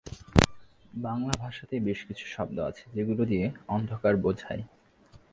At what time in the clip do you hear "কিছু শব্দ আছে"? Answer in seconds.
2.07-2.83